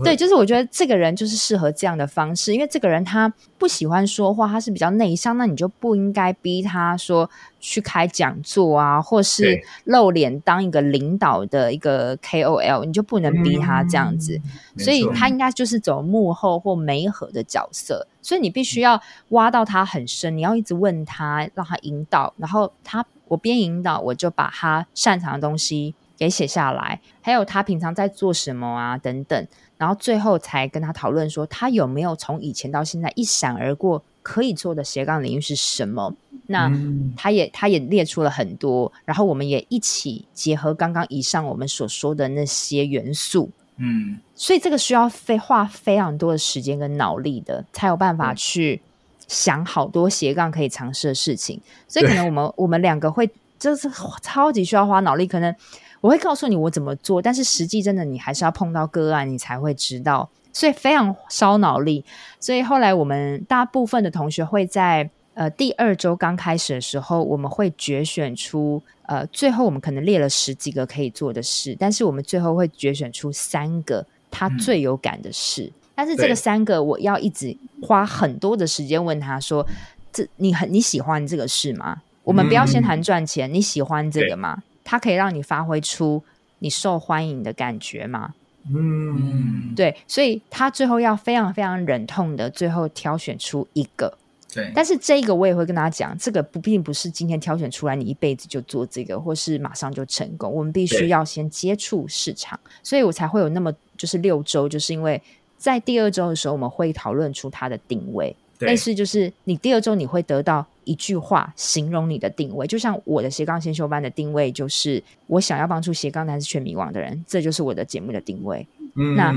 [0.03, 14.39] 对，就是我觉得这个人就是适合这样的方式，因为这个人他不喜欢说话，他是比较内向，那你就不应该逼他说去开讲座啊，或是露脸当一个领导的一个 KOL，你就不能逼他这样子，
[14.75, 18.99] 嗯、所以他应该就是走幕后或媒合的角色，所以你必须要
[19.29, 29.47] 挖到他很深，你要一直问他，让他引导，然后他我边引导，我就把他擅长的东西给写下来，还有他平常在做什么啊等等。
[29.79, 36.13] 然后最后才跟他讨论说，他有没有从以前到现在一闪而过可以做的斜杠领域是什么？
[36.45, 36.71] 那
[37.17, 48.79] 他也他也列出了很多，然后我们也一起结合刚刚以上我们所说的那些元素，嗯，所以这个需要费花非常多的时间跟脑力的，才有办法去
[49.27, 51.59] 想好多斜杠可以尝试的事情。
[51.87, 53.89] 所以可能我们我们两个会就是
[54.21, 55.55] 超级需要花脑力，可能。
[56.01, 62.03] 我会告诉你我怎么做，但是实际真的你还是要碰到个案，你才会知道，所以非常烧脑力。
[62.39, 75.63] 所以后来我们大部分的同学会在呃第二周刚开始的时候，我们会决选出呃最后我们可能列了十几个可以做的事，但是我们最后会决选出三个他最有感的事。
[75.63, 79.65] 嗯、但是这个三个我要一直花很多的时间问他说
[80.11, 84.63] ：“这你很你喜欢这个事吗？”我们不要先谈赚钱，嗯、你喜欢这个吗？
[84.91, 86.21] 它可以让你发挥出
[86.59, 88.33] 你受欢迎的感觉吗？
[88.69, 94.13] 嗯，对，所以他最后要非常非常忍痛的最后挑选出一个。
[94.53, 100.53] 对，但是这一个我也会跟大家讲，这个不并不是今天挑选出来你一辈子就做这个，或是马上就成功。
[100.53, 105.21] 我们必须要先接触市场，所以我才会有那么就是六周，就是因为
[105.57, 108.35] 在第二周的时候，我们会讨论出它的定位。
[108.59, 118.65] 类似就是你第二周你会得到一句话形容你的定位，就像我的斜杠先修班的定位就是我想要帮助斜杠男是全迷惘的人，这就是我的节目的定位。
[118.95, 119.33] 嗯、那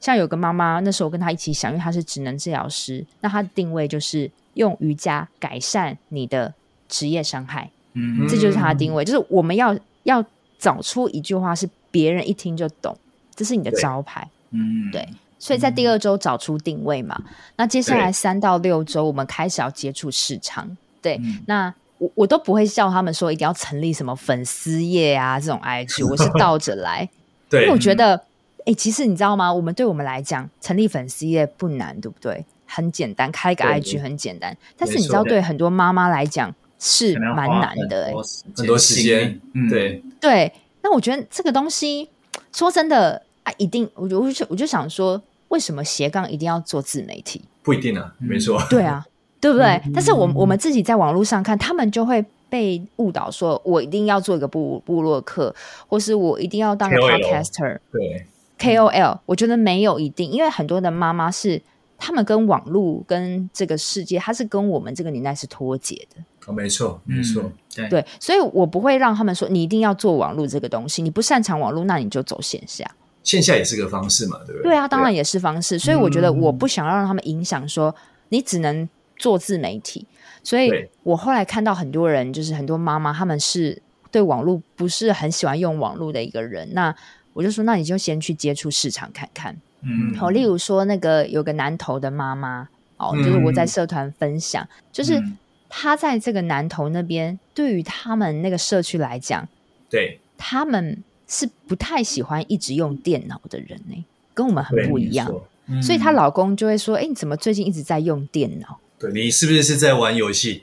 [0.00, 6.52] 像有个妈妈，那时候跟她一起想，因为她是职能治疗师，那她的定位就是用瑜伽改善你的
[6.88, 7.70] 职业伤害。
[7.94, 10.24] 嗯，这就是她的定位，就是我们要要
[10.58, 12.96] 找出一句话是别人一听就懂，
[13.34, 14.28] 这是你的招牌。
[14.50, 15.08] 嗯，对。
[15.42, 17.24] 所以在第二周找出定位嘛，嗯、
[17.56, 20.64] 那接下来三到六周我们开始要接触市场。
[21.02, 27.08] 对，对嗯、那我我都不会叫他们说一定要成立什么粉丝页啊这种 IG，我是倒着来。
[27.50, 28.14] 对，因为我觉得，
[28.58, 29.52] 哎、欸，其实你知道吗？
[29.52, 32.46] 我们对我们来讲，成立粉丝页不难，对不对？
[32.64, 34.56] 很简单，开一个 IG 很简单。
[34.76, 38.14] 但是你知道，对很多妈妈来讲是蛮难的、欸，
[38.56, 39.40] 很多时间。
[39.54, 40.52] 嗯，对对。
[40.82, 42.08] 那我觉得这个东西，
[42.52, 45.20] 说真的啊，一定，我我就我就想说。
[45.52, 47.42] 为什么斜杠一定要做自媒体？
[47.62, 48.60] 不一定啊，没错。
[48.70, 49.04] 对啊，
[49.38, 49.66] 对不对？
[49.84, 55.54] 嗯、但是我我们自己在网络上看，他们就会被误导，说我一定要做一个部部落客，
[55.86, 57.78] 或是我一定要当个 podcaster。
[57.92, 58.26] 对
[58.58, 61.60] ，KOL，我觉得没有一定，因为很多的妈妈是
[61.98, 66.22] 他们跟网络跟这个世界，他是跟我们这个年代是脱节的。
[66.46, 72.84] 哦，没错，没错，嗯、对对，所以我不会让他们说你一定要做网络这个东西，你不擅长网络，那你就走线下。
[73.22, 74.70] 线下也是个方式嘛，对不对？
[74.70, 75.78] 对啊，当然也是方式。
[75.78, 77.94] 所以我觉得我不想要让他们影响，说
[78.30, 80.04] 你只能做自媒体。
[80.42, 80.72] 所以
[81.04, 83.80] 我后来看到很多人，就是很多妈妈，他们是
[84.10, 86.68] 对网络不是很喜欢用网络的一个人。
[86.72, 86.92] 那
[87.32, 89.56] 我就说，那你就先去接触市场看看。
[89.82, 95.22] 嗯，好，例如说那个有个南投的妈妈，哦，就是我在社团分享，就是
[95.68, 99.48] 她在这个南投那边，对于他们那个社区来讲，
[99.88, 101.04] 对他们。
[101.28, 104.04] 是不太喜欢一直用电脑的人呢、欸，
[104.34, 105.32] 跟我们很不一样，
[105.66, 108.78] 嗯、所以她老公就会说：“哎、欸，你怎么最近一直在用电脑？
[108.98, 110.62] 对，你是不是是在玩游戏？”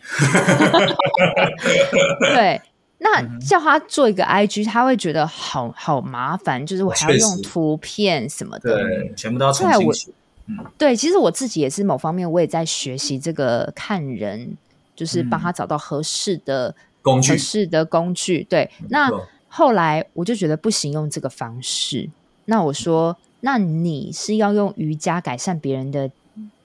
[2.35, 2.61] 对，
[2.99, 10.11] 那叫他做一个 IG，他会觉得好好麻烦，就是我还要用图片什么的，对，全部都要重新学。
[10.47, 14.57] 嗯，对，其实我自己也是某方面，我也在学习这个看人，
[14.95, 18.43] 就是帮他找到合适的工具，合适的工具。
[18.49, 19.09] 对，那。
[19.49, 22.09] 后来我就觉得不行，用这个方式。
[22.45, 26.09] 那我说，那你是要用瑜伽改善别人的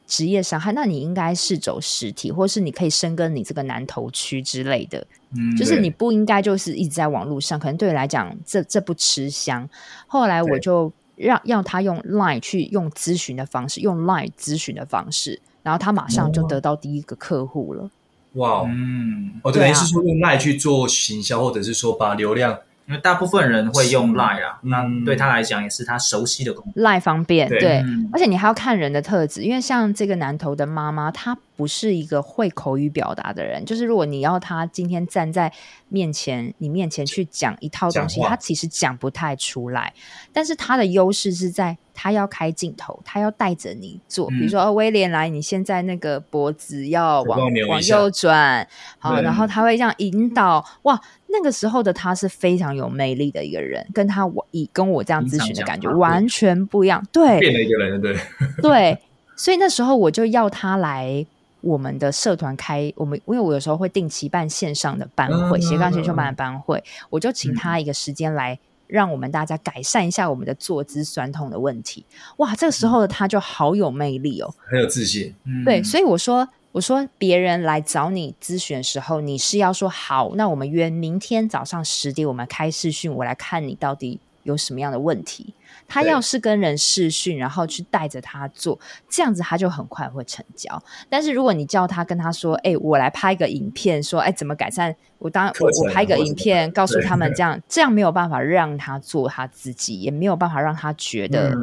[0.06, 0.72] 职业伤害？
[0.72, 5.06] 那你应该是走实体，或是你可以深耕你这个南头区之类的。
[5.36, 9.68] 嗯，就是你不应该就是一直在网络上，可能对你来讲，这这不吃香。
[10.06, 17.90] 后来我就让要他用 Line 去用咨询的方式，用 Line 咨询的方式，然后他马上就得到第一个客户了。
[18.34, 22.58] 哇，嗯，哦，等于是说用 Line 去做行销，或者是说把流量。
[22.86, 26.80] 因为大部分人会用 Line 啊，嗯、那对他来讲也是他熟悉的工具。
[26.80, 27.70] Line 方便，对，对。
[27.78, 35.52] 嗯、而且你还要看人的特质，因为像这个男头的妈妈，她不是一个会口语表达的人，就是如果你要他今天站在
[35.88, 39.92] 面前，你面前去讲一套东西，他其实讲不太出来。
[40.32, 48.66] 但是他的优势是在他要开镜头，他要带着你做，嗯、比如说威廉来，你现在那个脖子要往往右转，
[48.98, 51.00] 好，然后他会这样引导，哇。
[51.36, 57.04] 那个时候的他是非常有魅力的一个人，跟他我以跟我这样咨询的感觉完全不一样。
[57.10, 58.16] 对，变了一个人，对。
[58.62, 58.98] 对。
[59.34, 61.26] 所以那时候我就要他来
[61.64, 72.04] 我们的社团开我们，因为我有时候会定期办线上的班会，斜杠先修班的班会，我就请他一个时间来让我们大家改善一下我们的坐姿酸痛的问题。
[72.36, 75.34] 哇，这个时候的他就好有魅力哦，很有自信。
[75.64, 76.48] 对，所以我说。
[76.74, 85.54] 我说别人来找你咨询的时候，你是要说好，那我们约明天早上十点，我们开视讯，我来看你到底有什么样的问题。
[85.86, 88.78] 他要是跟人试训，然后去带着他做，
[89.08, 90.82] 这样子他就很快会成交。
[91.08, 94.94] 但是如果你叫他跟他说，哎、欸，我来拍一个影片，说，哎、欸，怎么改善？
[95.18, 101.56] 我当我我拍一个影片，告诉他们这样，这样没有办法让他做他自己，也没有办法让他觉得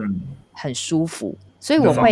[0.53, 1.37] 很舒服。
[1.39, 2.11] 嗯所以我会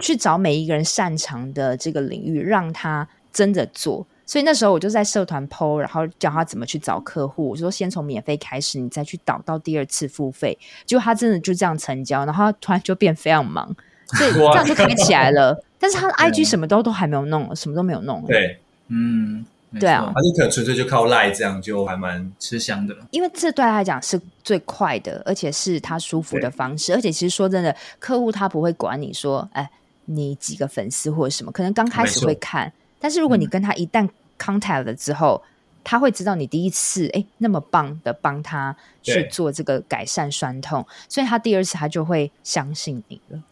[0.00, 4.04] 去找每一个人擅长的这个领域，让他真的做。
[4.30, 7.48] 所以那时候我就在社团 po，然后教他怎么去找客户。
[7.48, 10.56] 我说先从免费开始，你再去导到第二次付费。
[10.86, 13.74] 结果他真的就这样成交，然后他突然就变非常忙，
[14.06, 15.60] 所以这样就开起来了。
[15.80, 18.24] 但是他的 IG 什么都都还没有弄，什么都没有弄。
[18.24, 19.44] 对，嗯。
[19.78, 26.92] 对啊，他就可能纯粹就靠赖这样就还蛮吃香的，因为这对他来讲是最快的，而且是他舒服的方式。
[26.92, 29.70] 而且其实说真的，客户他不会管你说，哎，
[30.06, 34.08] 你几个粉丝或者什么，可能刚开始会看，但是如果你跟他一旦
[34.40, 35.46] contact 了之后，嗯、
[35.84, 43.42] 他会知道你第一次哎那么棒的帮他去做这个改善酸痛，所以他第二次他就会相信你了。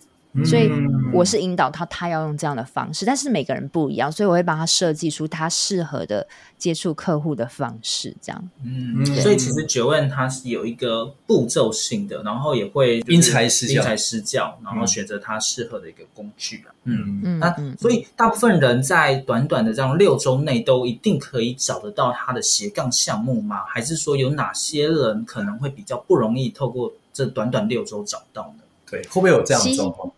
[0.45, 0.71] 所以
[1.13, 6.27] 我是引导他，他要用这样的方式，但是每个人不一样，所以我会帮他设计出他适合的
[6.57, 8.51] 接触客户的方式，这样。
[8.63, 16.63] 嗯，所以其实 Joanne 他是有一个步骤性的，然后也会因材施因材施教，然后选择他适合的一个工具。
[16.85, 23.65] 嗯嗯，那所以大部分人在短短的这样六周内都一定可以找得到他的斜杠项目吗？
[23.67, 28.63] 还是说有哪些人可能会比较不容易透过这短短六周找到呢？
[28.91, 30.11] 对，会不会有这样的状况？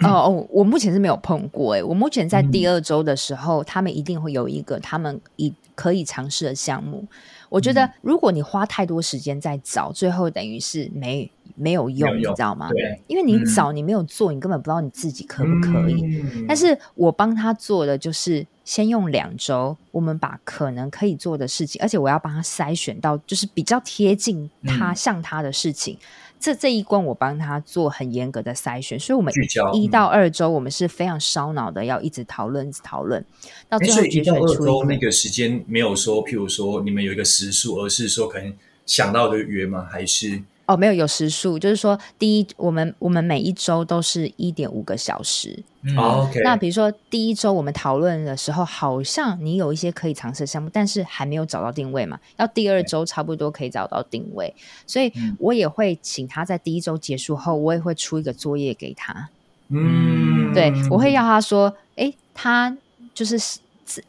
[0.00, 1.82] 哦哦，我目前是没有碰过诶。
[1.82, 7.04] 我目前在第二周的时候，嗯、他们一定会有一个他们以可以尝试的项目。
[7.48, 12.68] 我觉得，如果你花太多时间在找，最后等于是没没有用，你知道吗？
[12.70, 16.02] 对，因为你找你没有做，你根本不知道你自己可不可以。
[16.02, 25.98] 嗯、但是我帮他做的就是先用两周，我们把可能可以做的事情，而且我要帮他筛选到就是比较贴近他、嗯、像他的事情。
[26.40, 29.32] 这这一关我帮他做很严格的筛选，所以我们
[29.72, 33.24] 一到二周我们是非常烧脑的，要一直讨论，讨论。
[33.68, 38.52] 到最后决选出一周那个时间没有说，譬如说你们有一个时数，而是说可能
[38.86, 39.86] 想到就约吗？
[39.90, 40.42] 还是？
[40.68, 45.64] 哦，没有有时数，就是说，第一，我们我们每一周都是一点五个小时。
[45.80, 46.40] 嗯，OK。
[46.44, 52.20] 那比如说第一周我们讨论的时候，好像你有一些可以尝试的项目，但是还没有找到定位嘛？
[52.36, 54.54] 要第二周差不多可以找到定位，
[54.86, 59.30] 所以我也会请他在第一周结束后，我也会出一个作业给他。
[59.70, 62.76] 嗯，对，我会要他说，哎，他
[63.14, 63.58] 就是。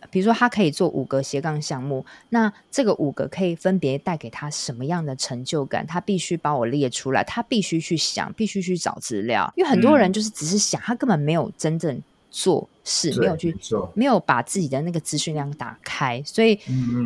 [0.09, 5.86] 比如说，他可以做五个斜杠项目，那这个五个可以分别带给他什么样的成就感？
[5.86, 9.51] 他必须把我列出来，他必须去想，必须去找资料。
[9.55, 13.57] 因为很多人就是只是想，他根本没有真正做事，嗯、没有去，
[13.93, 16.21] 没有把自己的那个资讯量打开。
[16.25, 16.59] 所以，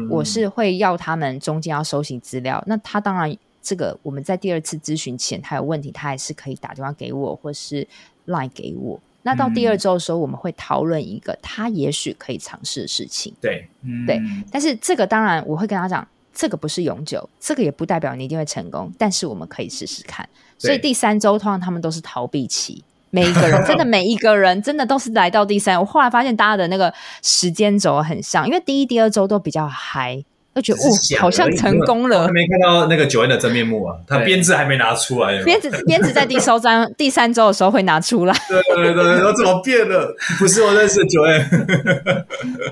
[0.09, 2.63] 我是会要他们中间要收集资料。
[2.67, 7.88] 那他当然，这个我们在第二次咨询前，他有问题，他还是可以打电话给我，或是
[8.26, 8.99] Line 给我。
[9.24, 13.34] 那到第二周的时候，我们会讨论一个他也许可以尝试的事情。
[13.41, 13.67] 对，
[14.05, 14.21] 对。
[14.51, 18.91] 但是这个当然我会跟他讲，这个不是永久，这个也不代表你一定会成功。
[18.97, 20.28] 但是我们可以试试看。
[20.57, 25.80] 所以第三周通常他们都是逃避期，每一个人 真的每一个人真的都是来到第三。
[25.80, 30.24] 我后来发现大家的那个时间轴很像，因为第一、第二周都比较嗨。
[30.56, 32.28] 就觉得哦，好像成功了。
[32.28, 35.41] 还没看到那个 Joanne 的真面目啊，他编制还没拿出来。
[35.43, 38.34] 编制编制在第收章第三周的时候会拿出来。
[38.47, 40.16] 对对对，我怎么变了？
[40.38, 42.26] 不是我认识 Joanne。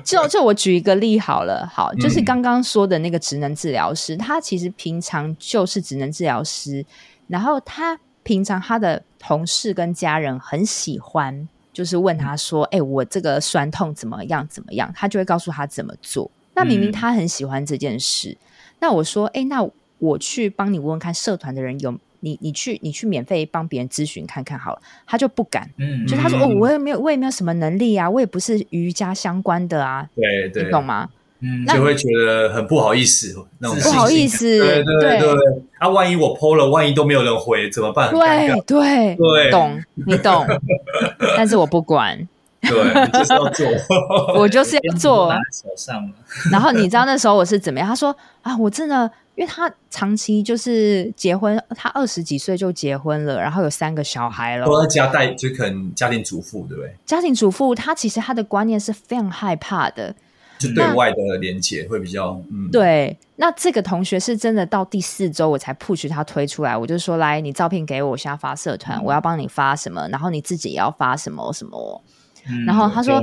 [0.04, 6.84] 就就我举一个例好了，好，就是刚刚说的那个职能治疗师，嗯、他其实平常就是职能治疗师，
[7.26, 14.46] 然后他平常他的同事跟家人很喜欢就是问他说：“哎、欸，我这个酸痛怎么样？
[14.48, 16.30] 怎么样？”他就会告诉他怎么做。
[16.54, 18.36] 那明明他很喜欢这件事，嗯、
[18.80, 31.08] 那我说：“哎、欸，那我去帮你问问看，社团的人有你，你去你去免费帮别人咨询看看好了。”他就不敢，嗯，就他说：“哦，我也没有，我也没有什么能力啊，我也不是瑜伽相关的啊，对对，你懂吗？”
[31.44, 35.28] 嗯，就会觉得很不好意思，那种不好意思，对对对。
[35.76, 38.12] 啊，万一我 po 了，万一都没有人回，怎么办？
[38.12, 40.46] 对对对，懂你懂，
[41.36, 42.28] 但是我不管，
[42.68, 43.66] 对，就是要做，
[44.38, 45.32] 我就是要 做。
[45.52, 46.10] 手上了。
[46.50, 47.88] 然后你知道那时候我是怎么样？
[47.88, 56.94] 他说啊，我真的，因为他长期就是结婚，他二十几岁就结婚了，然后有三个小孩了，都在家带，就可能家庭主妇，对不对？
[57.04, 60.14] 家庭主妇，他其实他的观念是非常害怕的。
[60.60, 63.18] 是对外的连接会比较，嗯，对。
[63.34, 72.00] 那这个同学是真的到第四周我才 push 他推出来，我就说，来，你照片给我，我现在发社团，我要帮你发什么，然后你自己也要发什么什么。
[72.66, 73.22] 然后他说，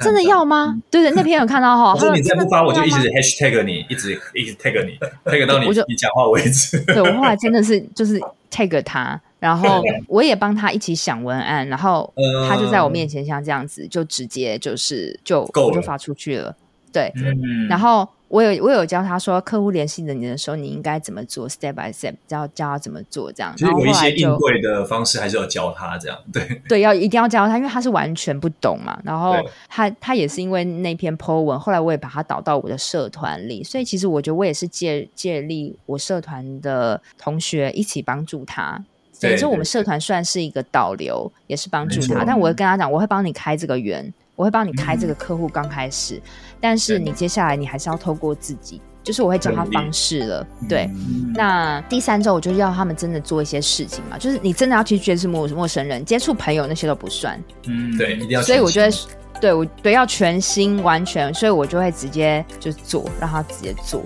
[0.00, 0.80] 真的要吗？
[0.90, 1.94] 对对，那篇有看到哈。
[1.94, 6.78] 他说你再不发，我就一直 hashtag 你，一直一直 tag 你，tag 到你你讲话为止。
[6.84, 12.12] 对，我后来真的是就是 tag 他，然后 我也帮他一起想文案，然后
[12.48, 16.54] 他就在我面前像这样子，就直接就是就我就发出去了。
[16.92, 23.52] 对，嗯、然后我有我有教他说，客户联系着你的时候，你应该怎么做，step by step，教教他怎么做，这样。
[23.56, 26.16] 其实有一些应对的方式，还是要教他这样。
[26.32, 28.96] 对对，要一定要教他，因为他是完全不懂嘛。
[29.02, 29.36] 然后
[29.68, 38.80] 他他也是因为那篇 po 文，后来我也把他导到我的社团里，所以其实我觉得我也是借借力我社团的同学一起帮助他。
[39.20, 42.24] 等于说我们社团算是一个导流，也是帮助他。
[42.24, 44.14] 但我会跟他讲，我会帮你开这个源。
[44.36, 46.22] 我会帮你开这个客户刚开始，嗯、
[46.60, 50.46] 但是你接下来你还是要透过自己，就是我会教他方式了。
[50.68, 57.42] 对，嗯、那第三周我就要他们真的做一些事情嘛，就是你真的要去接触陌陌生人，接触朋友那些都不算。
[57.66, 58.42] 嗯，对，一定要。
[58.42, 58.96] 所以我觉得，
[59.40, 64.02] 对我对要全心完全，所以我就会直接就做，让他直接做。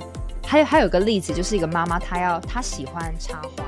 [0.46, 3.64] 还有还有个例子，就是一个妈妈，她要她喜欢插花。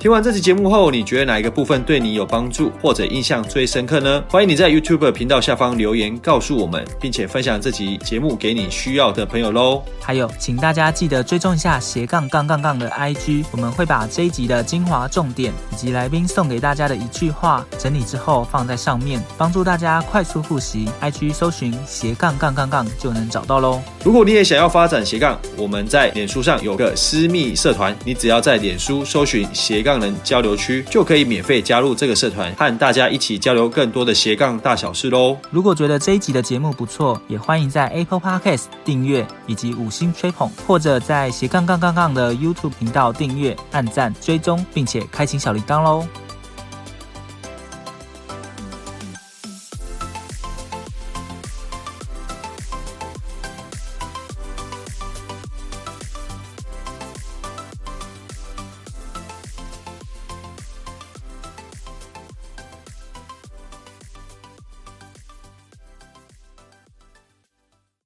[0.00, 4.24] 听完这期节目后，你觉得哪一个部分对你有帮助或者印象最深刻呢？
[4.30, 9.82] 欢迎你在 YouTube 频道下方留言告诉我们，并且分享这期节目给你需要的朋友喽。
[10.00, 20.88] 还有，请大家记得追踪一下斜杠杠杠杠的 IG，我们会把这一集的精华重点以及来宾送给大家的一句话整理之后放在上面，帮助大家快速复习。
[21.02, 23.82] IG 搜寻斜杠杠杠杠就能找到喽。
[24.02, 29.89] 如果你也想要发展斜杠，我们在脸书上有个私密社团，你只要在脸书搜寻斜杠。
[29.90, 35.36] 杠人交流区就可以免费加入这个社团，和大家一起交流更多的斜杠大小事喽。
[35.50, 46.06] 如果觉得这一集的节目不错，也欢迎在 Apple Podcast 订阅以及五星吹捧，或者在斜杠杠杠杠的 YouTube 频道订阅、按赞、追踪，并且开启小铃铛喽。